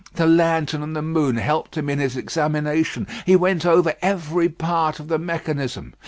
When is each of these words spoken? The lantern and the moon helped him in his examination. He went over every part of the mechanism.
The 0.15 0.25
lantern 0.25 0.81
and 0.81 0.95
the 0.95 1.03
moon 1.03 1.35
helped 1.37 1.77
him 1.77 1.87
in 1.87 1.99
his 1.99 2.17
examination. 2.17 3.05
He 3.23 3.35
went 3.35 3.67
over 3.67 3.93
every 4.01 4.49
part 4.49 4.99
of 4.99 5.09
the 5.09 5.19
mechanism. 5.19 5.93